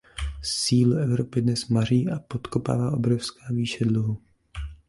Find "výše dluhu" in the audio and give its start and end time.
3.53-4.17